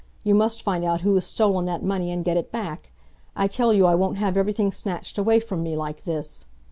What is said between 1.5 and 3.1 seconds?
that money and get it back.